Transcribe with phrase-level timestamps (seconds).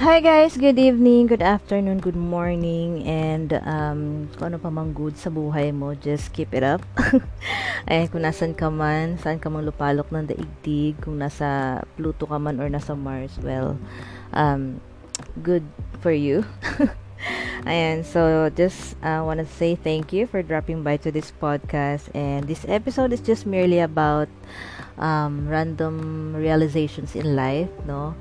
[0.00, 5.12] Hi guys, good evening, good afternoon, good morning, and um, kung ano pa mang good
[5.20, 6.80] sa buhay mo, just keep it up.
[7.84, 12.40] Ayan, kung nasan ka man, saan ka man lupalok ng daigdig, kung nasa Pluto ka
[12.40, 13.76] man or nasa Mars, well,
[14.32, 14.80] um,
[15.44, 15.68] good
[16.00, 16.48] for you.
[17.68, 22.08] Ayan, so just uh, want to say thank you for dropping by to this podcast.
[22.16, 24.32] And this episode is just merely about
[24.96, 28.16] um, random realizations in life, no?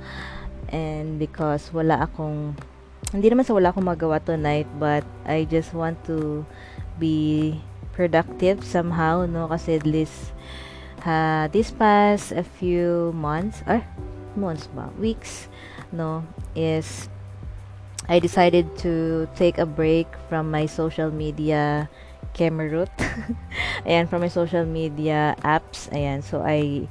[0.69, 2.55] And because wala akong
[3.09, 6.45] hindi naman sa wala akong magawa tonight but I just want to
[7.01, 7.57] be
[7.93, 9.49] productive somehow no?
[9.49, 10.31] Kasi at least
[11.03, 13.81] uh, this past a few months or
[14.37, 14.93] months ba?
[15.01, 15.49] Weeks
[15.91, 16.23] no?
[16.53, 17.09] Is
[18.09, 21.89] I decided to take a break from my social media
[22.33, 22.99] camera route
[23.89, 26.21] ayan from my social media apps ayan.
[26.21, 26.85] So I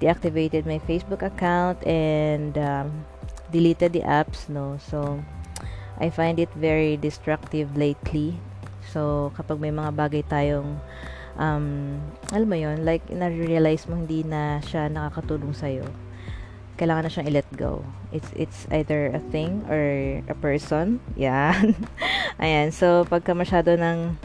[0.00, 3.04] deactivated my Facebook account and um,
[3.50, 5.22] deleted the apps no so
[6.00, 8.38] I find it very destructive lately
[8.90, 10.78] so kapag may mga bagay tayong
[11.38, 11.98] um,
[12.34, 15.86] alam mo yon like na-realize mo hindi na siya nakakatulong sa'yo
[16.74, 17.86] kailangan na siyang i-let go.
[18.10, 20.98] It's it's either a thing or a person.
[21.14, 21.78] Yan.
[22.42, 22.74] Ayan.
[22.74, 24.18] So, pagka masyado ng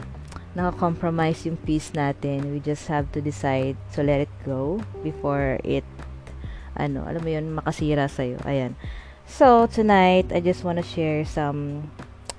[0.54, 5.86] naka-compromise yung peace natin, we just have to decide to let it go before it,
[6.74, 8.38] ano, alam mo yun, makasira sa'yo.
[8.42, 8.74] Ayan.
[9.30, 11.86] So, tonight, I just want to share some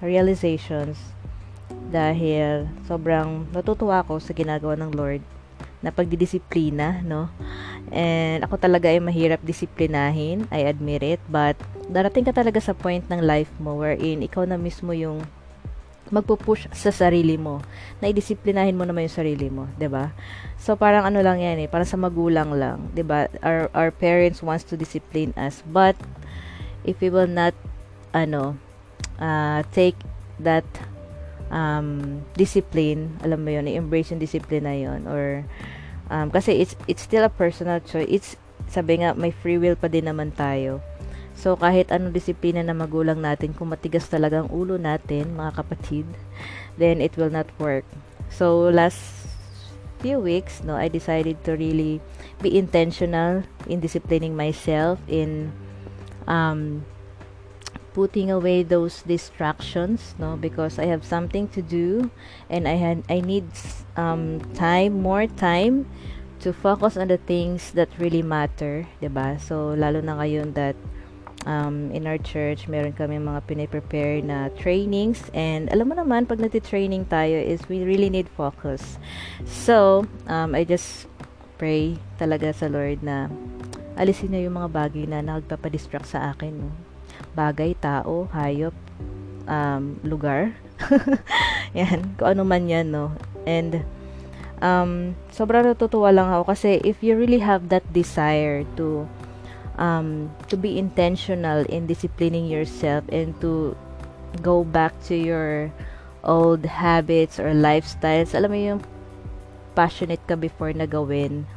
[0.03, 0.99] realizations
[1.91, 5.23] dahil sobrang natutuwa ako sa ginagawa ng Lord
[5.81, 7.31] na pagdidisiplina, no?
[7.89, 11.57] And ako talaga ay mahirap disiplinahin, I admit it, but
[11.89, 15.25] darating ka talaga sa point ng life mo wherein ikaw na mismo yung
[16.09, 17.61] magpupush sa sarili mo.
[18.01, 20.09] Na idisiplinahin mo naman yung sarili mo, 'di ba?
[20.57, 23.29] So parang ano lang 'yan eh, parang sa magulang lang, 'di ba?
[23.45, 25.93] Our our parents wants to discipline us, but
[26.81, 27.53] if we will not
[28.11, 28.57] ano
[29.21, 29.95] uh, take
[30.41, 30.65] that
[31.53, 35.45] um, discipline, alam mo 'yon, i-embrace yung discipline na 'yon or
[36.09, 38.09] um, kasi it's it's still a personal choice.
[38.09, 38.29] It's
[38.67, 40.83] sabi nga may free will pa din naman tayo.
[41.41, 46.05] So, kahit anong disiplina na magulang natin, kung matigas talaga ang ulo natin, mga kapatid,
[46.77, 47.81] then it will not work.
[48.29, 49.01] So, last
[50.05, 51.97] few weeks, no, I decided to really
[52.45, 55.49] be intentional in disciplining myself, in
[56.29, 56.85] um,
[57.97, 62.13] putting away those distractions, no, because I have something to do,
[62.53, 63.49] and I had I need
[63.97, 65.89] um, time, more time,
[66.41, 69.37] to focus on the things that really matter, 'di ba?
[69.37, 70.77] So lalo na ngayon that
[71.45, 75.29] um, in our church, meron kami mga piniprepare na trainings.
[75.33, 78.97] And alam mo naman, pag nati-training tayo is we really need focus.
[79.45, 81.09] So, um, I just
[81.57, 83.29] pray talaga sa Lord na
[83.97, 86.57] alisin niya yung mga bagay na nagpapadistract sa akin.
[87.37, 88.73] Bagay, tao, hayop,
[89.45, 90.57] um, lugar.
[91.77, 93.13] yan, kung ano man yan, no?
[93.45, 93.85] And,
[94.61, 99.05] um, sobrang natutuwa lang ako kasi if you really have that desire to
[99.81, 103.73] um, to be intentional in disciplining yourself and to
[104.45, 105.73] go back to your
[106.21, 108.37] old habits or lifestyles.
[108.37, 108.81] Alam mo yung
[109.73, 111.49] passionate ka before na gawin.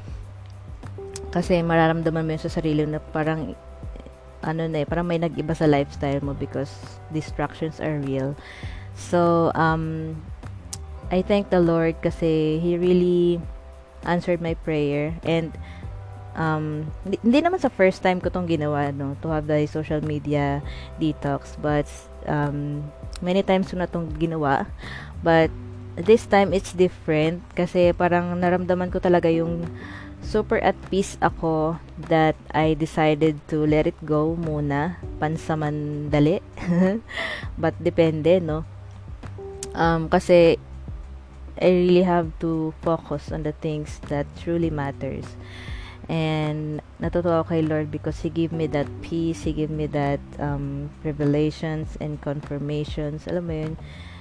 [1.29, 3.53] Kasi mararamdaman mo yun sa sarili na parang
[4.41, 6.73] ano na eh, parang may nag-iba sa lifestyle mo because
[7.13, 8.33] distractions are real.
[8.97, 10.17] So, um,
[11.13, 13.41] I thank the Lord kasi He really
[14.05, 15.53] answered my prayer and
[16.35, 20.03] um, hindi, hindi naman sa first time ko tong ginawa, no, to have the social
[20.03, 20.61] media
[20.99, 21.87] detox, but
[22.27, 22.83] um,
[23.23, 24.67] many times ko na tong ginawa,
[25.23, 25.51] but
[25.95, 29.63] this time it's different kasi parang naramdaman ko talaga yung
[30.25, 31.79] super at peace ako
[32.11, 36.41] that I decided to let it go muna pansamandali.
[37.63, 38.65] But depende no.
[39.77, 40.59] Um, kasi
[41.55, 45.39] I really have to focus on the things that truly matters
[46.09, 50.21] and natutuwa ako kay Lord because He give me that peace He give me that
[50.37, 53.25] um, revelations and confirmations.
[53.25, 53.75] Alam mo yun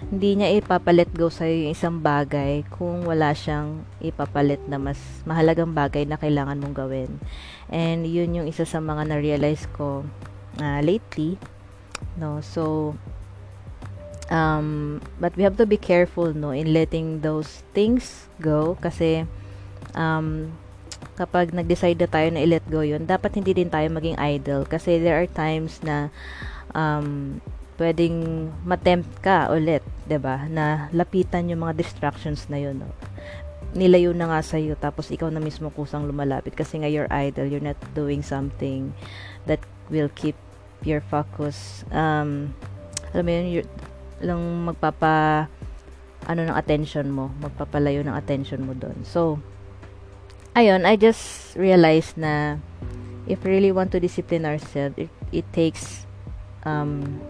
[0.03, 5.71] hindi niya ipapalit go sa yung isang bagay kung wala siyang ipapalit na mas mahalagang
[5.71, 7.12] bagay na kailangan mong gawin.
[7.71, 10.03] And yun yung isa sa mga na-realize ko
[10.59, 11.39] uh, lately
[12.19, 12.44] no?
[12.44, 12.95] So
[14.27, 19.24] um, but we have to be careful no in letting those things go kasi
[19.95, 20.51] um,
[21.15, 24.63] kapag nag-decide na tayo na i-let go yun, dapat hindi din tayo maging idle.
[24.65, 26.09] Kasi there are times na
[26.73, 27.39] um,
[27.77, 32.81] pwedeng matempt ka ulit, ba Na lapitan yung mga distractions na yun.
[32.81, 32.89] No?
[33.73, 37.63] Nilayo na nga sa'yo, tapos ikaw na mismo kusang lumalapit kasi nga you're idle, you're
[37.63, 38.94] not doing something
[39.50, 40.38] that will keep
[40.85, 41.81] your focus.
[41.89, 42.53] Um,
[43.13, 43.45] alam mo yun,
[44.21, 45.45] lang magpapa
[46.23, 48.95] ano ng attention mo, magpapalayo ng attention mo doon.
[49.03, 49.44] So,
[50.53, 52.61] ayun, I just realized na
[53.25, 56.05] if really want to discipline ourselves, it, it takes
[56.65, 57.21] um,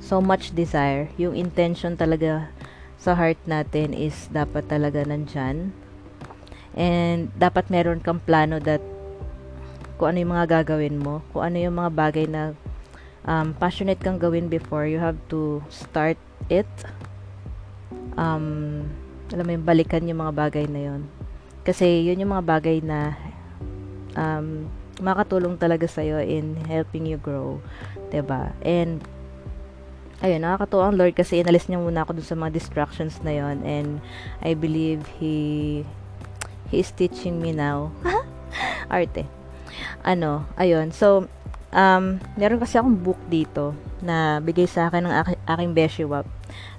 [0.00, 1.08] so much desire.
[1.16, 2.52] Yung intention talaga
[3.00, 5.72] sa heart natin is dapat talaga nandyan.
[6.72, 8.80] And dapat meron kang plano that
[9.96, 12.56] kung ano yung mga gagawin mo, kung ano yung mga bagay na
[13.28, 16.16] um, passionate kang gawin before, you have to start
[16.48, 16.68] it.
[18.16, 18.88] Um,
[19.32, 21.21] alam mo yung balikan yung mga bagay na yon
[21.62, 23.14] Kasi yun yung mga bagay na
[24.18, 24.66] um,
[25.02, 27.62] makatulong talaga sa'yo in helping you grow.
[27.94, 28.42] ba diba?
[28.62, 29.02] And
[30.22, 33.66] ayun, nakakatuwa ang Lord kasi inalis niya muna ako dun sa mga distractions na yon
[33.66, 33.98] and
[34.42, 35.82] I believe He
[36.70, 37.92] He is teaching me now.
[38.92, 39.28] Arte.
[40.06, 40.88] Ano, ayun.
[40.94, 41.28] So,
[41.74, 46.26] um, meron kasi akong book dito na bigay sa akin ng aking, aking beshiwap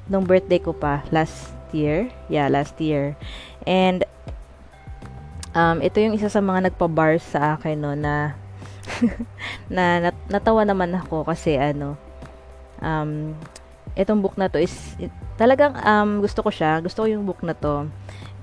[0.10, 2.10] nung birthday ko pa last year.
[2.26, 3.14] Yeah, last year.
[3.70, 4.02] And
[5.56, 8.36] um, ito yung isa sa mga nagpa-bar sa akin no na
[9.74, 11.96] na nat- natawa naman ako kasi ano
[12.84, 13.32] um,
[13.96, 16.82] itong book na to is it, talagang um, gusto ko siya.
[16.82, 17.90] Gusto ko yung book na to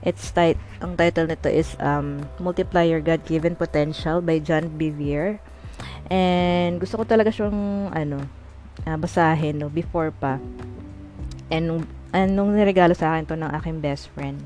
[0.00, 5.36] It's tit ang title nito is um, Multiply Your God-Given Potential by John Bevere.
[6.08, 8.24] And gusto ko talaga siyang ano,
[8.88, 10.40] uh, basahin no, before pa.
[11.52, 11.84] And,
[12.16, 14.40] and nung niregalo sa akin to ng aking best friend.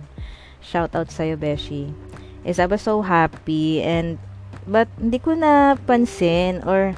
[0.59, 1.95] Shout out sa iyo, Beshi.
[2.45, 4.21] Is I was so happy and
[4.69, 6.97] but hindi ko na pansin or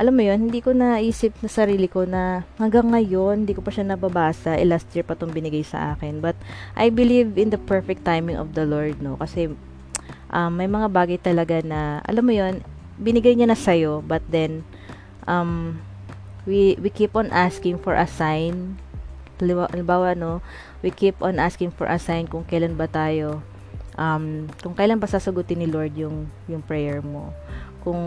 [0.00, 3.68] alam mo yon hindi ko naisip na sarili ko na hanggang ngayon, hindi ko pa
[3.68, 4.56] siya nababasa.
[4.56, 6.24] Eh, last year pa itong binigay sa akin.
[6.24, 6.40] But,
[6.72, 9.20] I believe in the perfect timing of the Lord, no?
[9.20, 9.52] Kasi,
[10.32, 12.64] um, may mga bagay talaga na, alam mo yon
[12.96, 14.64] binigay niya na sa'yo, but then,
[15.28, 15.84] um,
[16.48, 18.80] we, we keep on asking for a sign.
[19.36, 20.40] Halimbawa, no?
[20.80, 23.44] We keep on asking for a sign kung kailan ba tayo,
[23.96, 27.34] um, kung kailan ba sasagutin ni Lord yung, yung prayer mo.
[27.80, 27.98] Kung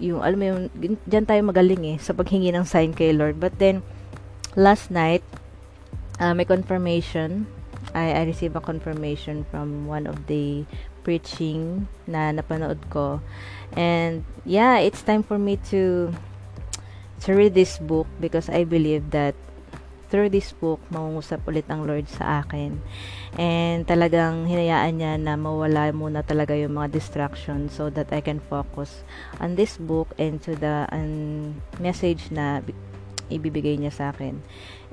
[0.00, 0.62] yung alam mo yung
[1.04, 3.36] diyan tayo magaling eh sa paghingi ng sign kay Lord.
[3.36, 3.84] But then
[4.56, 5.22] last night
[6.18, 7.44] uh, may confirmation.
[7.92, 10.64] I, I received a confirmation from one of the
[11.04, 13.20] preaching na napanood ko.
[13.76, 16.10] And yeah it's time for me to
[17.28, 19.36] to read this book because I believe that
[20.08, 22.78] through this book, mangungusap ulit ang Lord sa akin.
[23.40, 28.38] And talagang hinayaan niya na mawala muna talaga yung mga distractions so that I can
[28.38, 29.02] focus
[29.40, 32.60] on this book and to the um, message na
[33.32, 34.44] ibibigay niya sa akin.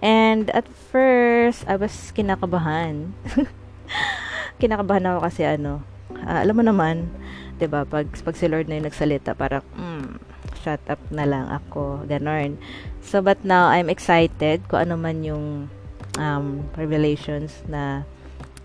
[0.01, 3.13] And at first, I was kinakabahan.
[4.61, 5.83] kinakabahan ako kasi ano,
[6.15, 7.11] uh, alam mo naman,
[7.57, 10.30] 'di ba, pag pag si Lord na yung nagsalita, parang mm,
[10.61, 12.61] shut up na lang ako, ganon.
[13.01, 15.67] So, but now, I'm excited kung ano man yung
[16.21, 18.05] um, revelations na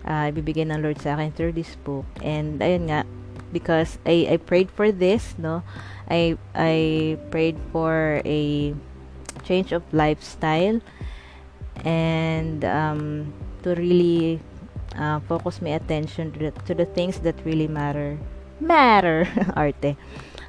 [0.05, 2.05] uh, ibibigay ng Lord sa akin through this book.
[2.21, 3.03] And, ayun nga,
[3.51, 5.63] because I, I prayed for this, no?
[6.09, 8.73] I, I prayed for a
[9.43, 10.81] change of lifestyle
[11.85, 13.33] and um,
[13.63, 14.39] to really
[14.95, 18.17] uh, focus my attention to the, to the things that really matter.
[18.59, 19.27] Matter!
[19.55, 19.95] Arte.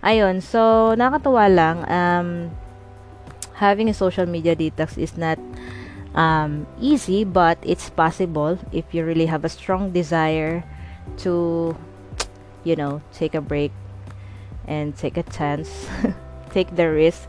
[0.02, 2.28] Ayun, so, nakakatuwa lang, um,
[3.59, 5.38] having a social media detox is not
[6.14, 10.62] um, easy, but it's possible if you really have a strong desire
[11.26, 11.75] to,
[12.62, 13.73] you know, take a break
[14.71, 15.90] and take a chance,
[16.55, 17.26] take the risk,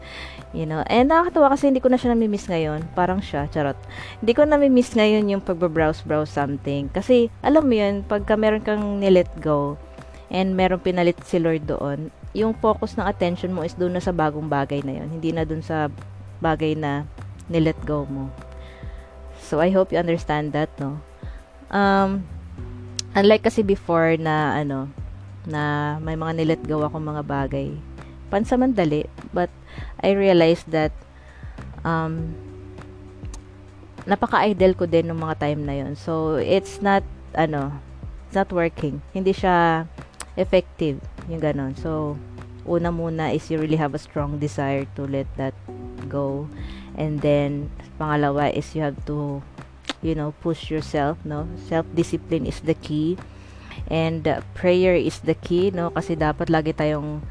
[0.53, 0.85] you know.
[0.85, 2.93] And nakakatawa kasi hindi ko na siya nami-miss ngayon.
[2.93, 3.77] Parang siya, charot.
[4.21, 6.93] Hindi ko nami-miss ngayon yung pagbabrowse-browse something.
[6.93, 9.81] Kasi, alam mo yun, pagka meron kang nilet go,
[10.29, 14.13] and meron pinalit si Lord doon, yung focus ng attention mo is doon na sa
[14.13, 15.89] bagong bagay na yon hindi na doon sa
[16.39, 17.09] bagay na
[17.49, 18.29] nilet go mo.
[19.41, 21.01] So I hope you understand that no?
[21.73, 22.25] Um
[23.17, 24.93] unlike kasi before na ano
[25.49, 27.73] na may mga nilet go ako mga bagay
[28.29, 29.49] pansamantali but
[29.97, 30.93] I realized that
[31.81, 32.37] um
[34.05, 37.01] napaka-idle ko din ng mga time na yon so it's not
[37.33, 37.73] ano
[38.29, 39.01] it's not working.
[39.09, 39.89] Hindi siya
[40.37, 41.01] effective.
[41.29, 41.77] Yung ganon.
[41.77, 42.17] So,
[42.65, 45.53] una muna is you really have a strong desire to let that
[46.09, 46.49] go.
[46.97, 47.69] And then,
[48.01, 49.41] pangalawa is you have to,
[50.01, 51.47] you know, push yourself, no?
[51.69, 53.15] Self-discipline is the key.
[53.87, 55.93] And uh, prayer is the key, no?
[55.93, 57.21] Kasi dapat lagi tayong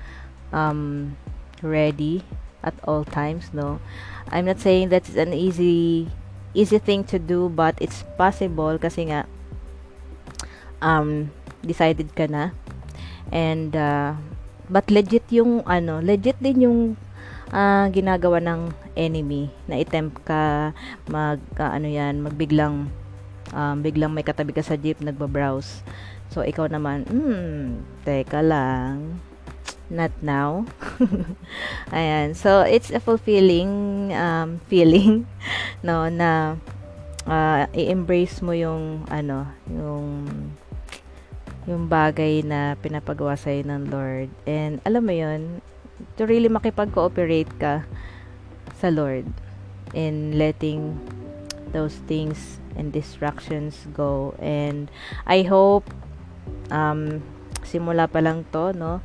[0.55, 1.15] um,
[1.61, 2.23] ready
[2.63, 3.83] at all times, no?
[4.31, 6.09] I'm not saying that it's an easy
[6.55, 9.29] easy thing to do, but it's possible kasi nga
[10.81, 11.31] um,
[11.65, 12.57] decided ka na
[13.31, 14.17] And, uh,
[14.69, 16.81] but legit yung, ano, legit din yung
[17.53, 20.73] uh, ginagawa ng enemy na attempt ka
[21.09, 22.91] mag uh, ano yan magbiglang
[23.53, 25.85] um, biglang may katabi ka sa jeep nagba-browse.
[26.29, 29.21] So ikaw naman hmm teka lang.
[29.89, 30.69] Not now.
[31.97, 32.37] Ayan.
[32.37, 35.25] So it's a fulfilling um, feeling
[35.87, 36.61] no na
[37.25, 40.29] uh, i-embrace mo yung ano yung
[41.69, 44.33] yung bagay na pinapagawa sa'yo ng Lord.
[44.49, 45.61] And alam mo yon
[46.17, 47.85] to really makipag-cooperate ka
[48.81, 49.29] sa Lord
[49.93, 50.97] in letting
[51.77, 54.33] those things and distractions go.
[54.41, 54.89] And
[55.29, 55.85] I hope
[56.73, 57.21] um,
[57.69, 59.05] simula pa lang to no?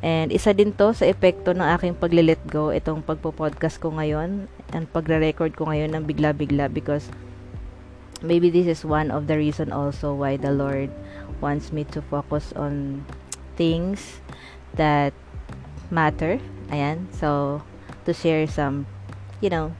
[0.00, 4.88] And isa din to sa epekto ng aking pagle-let go itong pagpo-podcast ko ngayon and
[4.90, 7.12] pagre-record ko ngayon ng bigla-bigla because
[8.24, 10.88] maybe this is one of the reason also why the Lord
[11.40, 13.04] wants me to focus on
[13.56, 14.20] things
[14.74, 15.12] that
[15.90, 16.38] matter.
[16.70, 17.10] Ayan.
[17.12, 17.62] So,
[18.06, 18.86] to share some,
[19.40, 19.74] you know,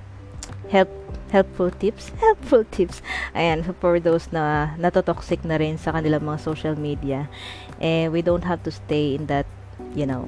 [0.69, 0.90] help
[1.31, 3.02] helpful tips, helpful tips.
[3.35, 7.31] Ayan, for those na natotoxic na rin sa kanilang mga social media,
[7.79, 9.47] eh, we don't have to stay in that,
[9.95, 10.26] you know,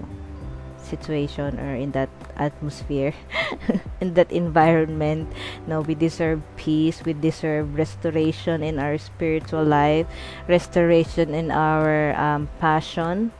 [0.84, 3.14] situation or in that atmosphere,
[4.00, 5.32] in that environment.
[5.66, 10.06] No, we deserve peace, we deserve restoration in our spiritual life,
[10.48, 13.32] restoration in our um, passion,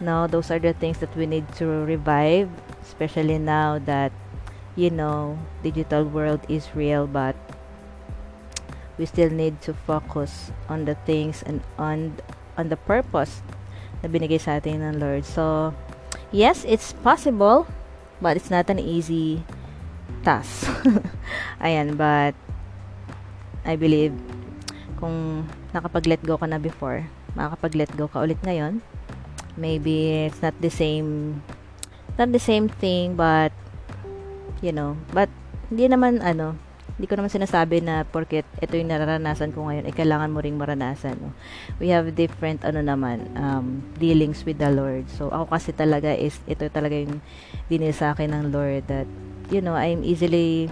[0.00, 2.48] no those are the things that we need to revive
[2.82, 4.10] especially now that
[4.74, 7.36] you know digital world is real but
[8.96, 12.16] we still need to focus on the things and on
[12.56, 13.44] on the purpose
[14.00, 15.76] na binigay sa atin ng Lord so
[16.30, 17.66] yes it's possible
[18.20, 19.42] but it's not an easy
[20.22, 20.68] task.
[21.64, 22.36] Ayan but
[23.64, 24.12] I believe
[25.00, 28.84] kung nakapag-let go ka na before makakapag-let go ka ulit ngayon
[29.56, 31.40] maybe it's not the same
[32.20, 33.54] not the same thing but
[34.60, 35.32] you know but
[35.72, 36.58] hindi naman ano
[37.00, 40.44] hindi ko naman sinasabi na porket ito yung nararanasan ko ngayon, ay eh, kailangan mo
[40.44, 41.16] ring maranasan.
[41.16, 41.32] No?
[41.80, 45.08] We have different, ano naman, um, dealings with the Lord.
[45.08, 47.24] So, ako kasi talaga is, ito talaga yung
[47.72, 49.08] dinil sa akin ng Lord that,
[49.48, 50.68] you know, I'm easily,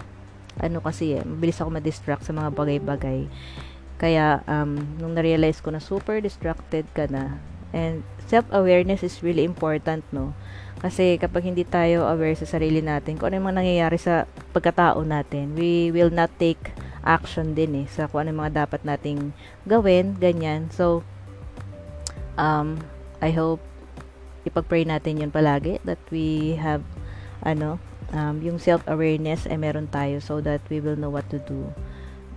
[0.60, 3.24] ano kasi eh, mabilis ako ma-distract sa mga bagay-bagay.
[3.96, 7.40] Kaya, um, nung na-realize ko na super distracted ka na,
[7.72, 10.36] and self-awareness is really important, no?
[10.78, 15.02] Kasi kapag hindi tayo aware sa sarili natin, kung ano yung mga nangyayari sa pagkatao
[15.02, 16.70] natin, we will not take
[17.02, 19.34] action din eh, sa kung ano yung mga dapat nating
[19.66, 20.70] gawin, ganyan.
[20.70, 21.02] So,
[22.38, 22.78] um,
[23.18, 23.58] I hope
[24.46, 26.86] ipag-pray natin yun palagi that we have,
[27.42, 27.82] ano,
[28.14, 31.68] um, yung self-awareness ay meron tayo so that we will know what to do.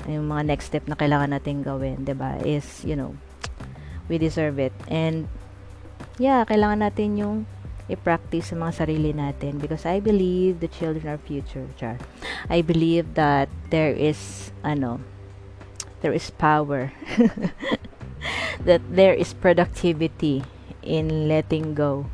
[0.09, 2.41] Yung mga next step na kailangan natin gawin, 'di ba?
[2.41, 3.13] Is, you know,
[4.09, 4.73] we deserve it.
[4.89, 5.29] And
[6.17, 7.37] yeah, kailangan natin yung
[7.89, 11.65] i-practice sa mga sarili natin because I believe the children are future.
[11.79, 11.97] Char.
[12.51, 15.01] I believe that there is ano
[16.01, 16.93] there is power
[18.67, 20.45] that there is productivity
[20.81, 22.09] in letting go.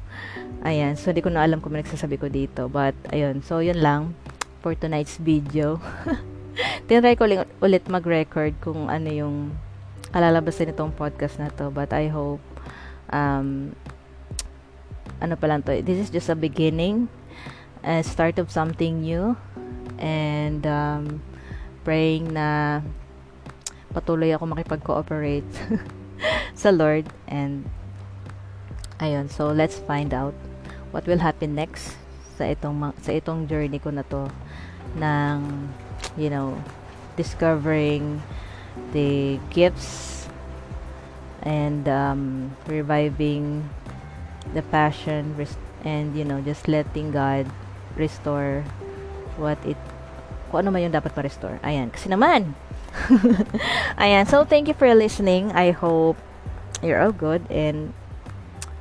[0.64, 1.00] Ayan.
[1.00, 2.68] So, hindi ko na alam kung nagsasabi ko dito.
[2.68, 3.44] But, ayun.
[3.44, 4.16] So, yun lang
[4.60, 5.80] for tonight's video.
[6.90, 9.36] Tinry ko ulit, ulit mag-record kung ano yung
[10.12, 11.72] kalalabasan itong podcast na to.
[11.72, 12.44] But, I hope
[13.12, 13.76] um,
[15.22, 17.10] ano pa lang to, this is just a beginning,
[17.84, 19.38] a start of something new,
[19.98, 21.22] and um,
[21.84, 22.82] praying na
[23.96, 25.48] patuloy ako makipag-cooperate
[26.62, 27.66] sa Lord and
[29.02, 30.34] ayun so let's find out
[30.92, 31.98] what will happen next
[32.38, 34.30] sa itong sa itong journey ko na to
[34.98, 35.70] ng
[36.14, 36.54] you know
[37.18, 38.22] discovering
[38.94, 40.30] the gifts
[41.42, 43.66] and um, reviving
[44.54, 45.36] the passion
[45.84, 47.48] and you know just letting God
[47.98, 48.64] restore
[49.38, 49.78] what it
[50.48, 51.60] kung ano man yung dapat pa-restore.
[51.64, 51.92] Ayan.
[51.92, 52.56] Kasi naman.
[54.02, 54.24] Ayan.
[54.26, 55.52] So, thank you for listening.
[55.52, 56.16] I hope
[56.80, 57.92] you're all good and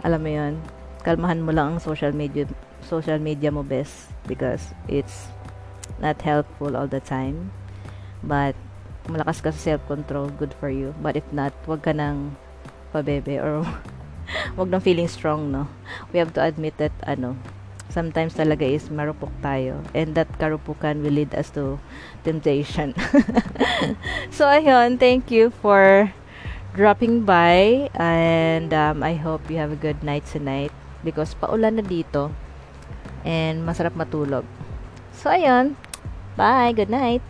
[0.06, 0.62] alam mo yun,
[1.02, 2.46] kalmahan mo lang ang social media
[2.86, 5.26] social media mo best because it's
[5.98, 7.50] not helpful all the time.
[8.22, 8.54] But,
[9.10, 10.94] malakas ka sa self-control, good for you.
[11.02, 12.38] But if not, wag ka nang
[12.94, 13.66] pabebe or
[14.56, 15.68] wag nang feeling strong, no?
[16.12, 17.36] We have to admit that, ano,
[17.90, 19.80] sometimes talaga is marupok tayo.
[19.96, 21.78] And that karupukan will lead us to
[22.26, 22.92] temptation.
[24.36, 26.12] so, ayun, thank you for
[26.74, 27.88] dropping by.
[27.96, 30.72] And um, I hope you have a good night tonight.
[31.00, 32.34] Because paulan na dito.
[33.24, 34.44] And masarap matulog.
[35.16, 35.78] So, ayun.
[36.36, 36.76] Bye.
[36.76, 37.24] Good night.